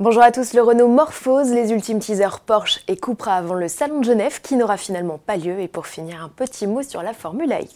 [0.00, 4.00] Bonjour à tous, le Renault Morphose, les ultimes teasers Porsche et Cupra avant le Salon
[4.00, 5.60] de Genève qui n'aura finalement pas lieu.
[5.60, 7.68] Et pour finir, un petit mot sur la Formule I.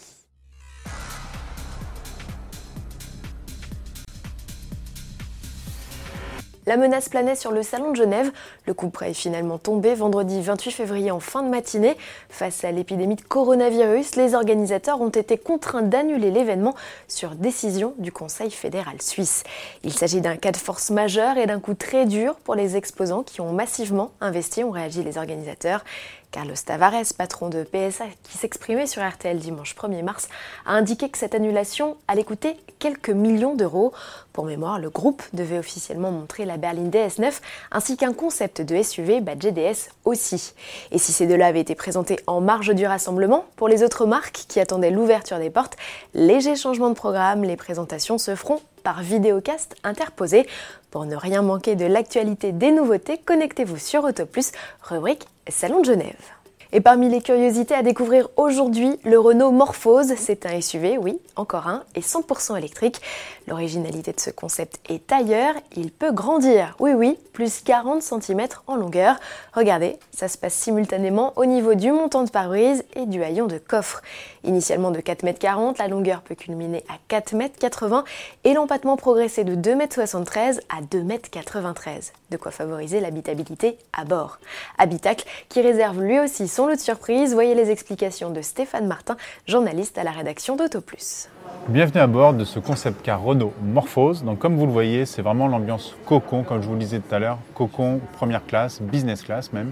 [6.69, 8.30] La menace planait sur le salon de Genève.
[8.66, 11.96] Le coup près est finalement tombé vendredi 28 février en fin de matinée.
[12.29, 16.75] Face à l'épidémie de coronavirus, les organisateurs ont été contraints d'annuler l'événement
[17.09, 19.45] sur décision du Conseil fédéral suisse.
[19.82, 23.23] Il s'agit d'un cas de force majeur et d'un coup très dur pour les exposants
[23.23, 25.82] qui ont massivement investi, ont réagi les organisateurs.
[26.31, 30.29] Carlos Tavares, patron de PSA, qui s'exprimait sur RTL dimanche 1er mars,
[30.67, 33.92] a indiqué que cette annulation allait coûter quelques millions d'euros.
[34.34, 37.33] Pour mémoire, le groupe devait officiellement montrer la berline DS9
[37.72, 40.53] ainsi qu'un concept de SUV badge DS aussi.
[40.92, 44.45] Et si ces deux-là avaient été présentés en marge du rassemblement, pour les autres marques
[44.48, 45.77] qui attendaient l'ouverture des portes,
[46.12, 50.47] léger changement de programme, les présentations se feront par vidéocast interposé.
[50.91, 56.32] Pour ne rien manquer de l'actualité des nouveautés, connectez-vous sur Autoplus, rubrique Salon de Genève.
[56.70, 61.66] Et parmi les curiosités à découvrir aujourd'hui, le Renault Morphose, c'est un SUV, oui, encore
[61.66, 63.00] un, et 100% électrique.
[63.47, 68.77] L'originalité de ce concept est ailleurs, il peut grandir, oui oui, plus 40 cm en
[68.77, 69.16] longueur.
[69.55, 73.56] Regardez, ça se passe simultanément au niveau du montant de pare-brise et du haillon de
[73.56, 74.02] coffre.
[74.44, 78.02] Initialement de 4,40 m, la longueur peut culminer à 4,80 m
[78.44, 82.00] et l'empattement progresser de 2,73 m à 2,93 m.
[82.30, 84.39] De quoi favoriser l'habitabilité à bord.
[84.77, 89.17] Habitacle qui réserve lui aussi son lot de surprise, voyez les explications de Stéphane Martin,
[89.47, 91.28] journaliste à la rédaction d'AutoPlus.
[91.69, 94.25] Bienvenue à bord de ce concept car Renault Morphose.
[94.25, 97.14] Donc comme vous le voyez, c'est vraiment l'ambiance cocon, comme je vous le disais tout
[97.14, 99.70] à l'heure, cocon première classe, business class même,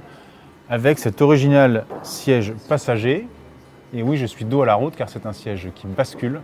[0.70, 3.26] avec cet original siège passager.
[3.92, 6.40] Et oui, je suis dos à la route car c'est un siège qui bascule.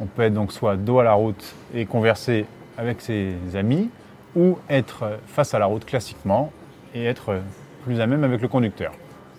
[0.00, 2.46] On peut être donc soit dos à la route et converser
[2.78, 3.90] avec ses amis,
[4.36, 6.50] ou être face à la route classiquement
[6.94, 7.42] et être
[7.84, 8.92] plus à même avec le conducteur.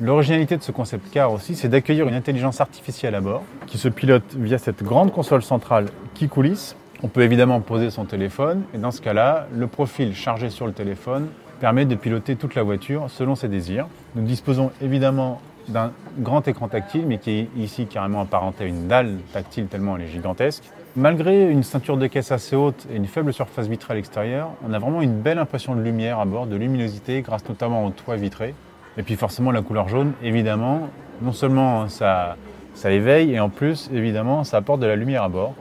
[0.03, 3.87] L'originalité de ce concept car aussi, c'est d'accueillir une intelligence artificielle à bord qui se
[3.87, 6.75] pilote via cette grande console centrale qui coulisse.
[7.03, 10.73] On peut évidemment poser son téléphone et dans ce cas-là, le profil chargé sur le
[10.73, 11.29] téléphone
[11.61, 13.87] permet de piloter toute la voiture selon ses désirs.
[14.15, 18.89] Nous disposons évidemment d'un grand écran tactile, mais qui est ici carrément apparenté à une
[18.89, 20.65] dalle tactile tellement elle est gigantesque.
[20.97, 24.73] Malgré une ceinture de caisse assez haute et une faible surface vitrée à l'extérieur, on
[24.73, 28.17] a vraiment une belle impression de lumière à bord, de luminosité, grâce notamment au toit
[28.17, 28.53] vitré.
[28.97, 30.89] Et puis forcément la couleur jaune, évidemment,
[31.21, 32.37] non seulement ça,
[32.73, 35.53] ça éveille, et en plus, évidemment, ça apporte de la lumière à bord.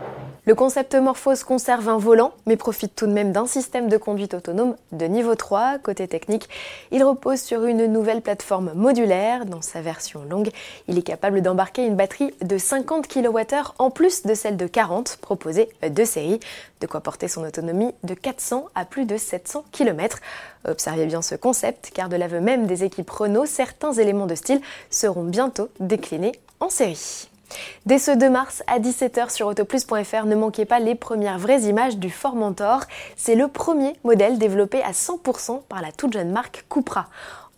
[0.45, 4.35] Le concept Morphose conserve un volant, mais profite tout de même d'un système de conduite
[4.35, 5.79] autonome de niveau 3.
[5.79, 6.49] Côté technique,
[6.91, 9.47] il repose sur une nouvelle plateforme modulaire.
[9.47, 10.51] Dans sa version longue,
[10.89, 15.19] il est capable d'embarquer une batterie de 50 kWh en plus de celle de 40
[15.21, 16.41] proposée de série,
[16.81, 20.19] de quoi porter son autonomie de 400 à plus de 700 km.
[20.67, 24.61] Observez bien ce concept, car de l'aveu même des équipes Renault, certains éléments de style
[24.91, 27.29] seront bientôt déclinés en série.
[27.87, 31.97] Dès ce 2 mars à 17h sur autoplus.fr, ne manquez pas les premières vraies images
[31.97, 32.83] du Formentor.
[33.17, 37.09] C'est le premier modèle développé à 100% par la toute jeune marque Cupra.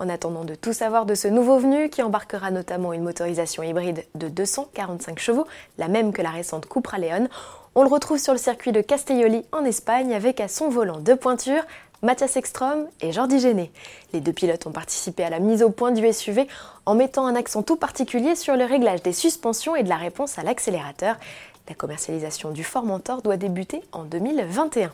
[0.01, 4.05] En attendant de tout savoir de ce nouveau venu qui embarquera notamment une motorisation hybride
[4.17, 5.47] de 245 chevaux,
[5.79, 7.29] la même que la récente Cupra Leon,
[7.77, 11.17] on le retrouve sur le circuit de Castelloli en Espagne avec à son volant deux
[11.17, 11.65] pointures
[12.05, 13.73] Mathias Ekstrom et Jordi Géné.
[14.13, 16.47] Les deux pilotes ont participé à la mise au point du SUV
[16.85, 20.39] en mettant un accent tout particulier sur le réglage des suspensions et de la réponse
[20.39, 21.17] à l'accélérateur.
[21.67, 24.93] La commercialisation du Formentor doit débuter en 2021.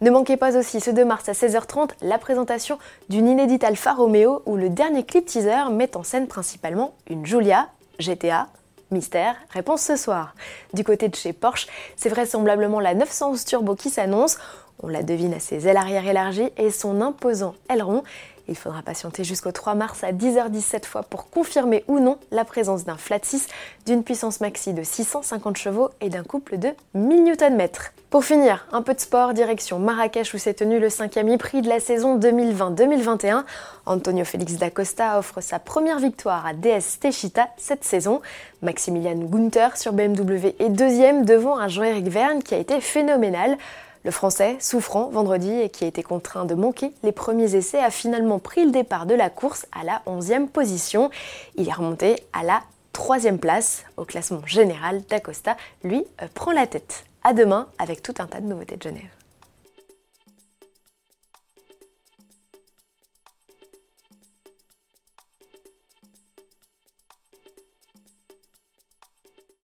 [0.00, 2.78] Ne manquez pas aussi ce 2 mars à 16h30 la présentation
[3.10, 7.68] d'une inédite Alfa Romeo où le dernier clip teaser met en scène principalement une Giulia,
[7.98, 8.48] GTA,
[8.92, 10.34] Mystère, réponse ce soir.
[10.72, 11.66] Du côté de chez Porsche,
[11.96, 14.38] c'est vraisemblablement la 911 Turbo qui s'annonce.
[14.82, 18.02] On la devine à ses ailes arrière élargies et son imposant aileron.
[18.48, 22.84] Il faudra patienter jusqu'au 3 mars à 10h17 fois pour confirmer ou non la présence
[22.84, 23.48] d'un flat 6,
[23.86, 27.68] d'une puissance maxi de 650 chevaux et d'un couple de 1000 Nm.
[28.08, 31.68] Pour finir, un peu de sport, direction Marrakech où s'est tenu le cinquième e-prix de
[31.68, 33.42] la saison 2020-2021.
[33.84, 38.22] Antonio Félix d'Acosta offre sa première victoire à DS Techita cette saison.
[38.62, 43.58] Maximilian Gunther sur BMW est deuxième devant un Jean-Éric Verne qui a été phénoménal.
[44.06, 47.90] Le Français, souffrant vendredi et qui a été contraint de manquer les premiers essais, a
[47.90, 51.10] finalement pris le départ de la course à la 11e position.
[51.56, 52.62] Il est remonté à la
[52.92, 55.02] troisième place au classement général.
[55.08, 57.04] D'Acosta, lui, euh, prend la tête.
[57.24, 59.15] À demain avec tout un tas de nouveautés de Genève.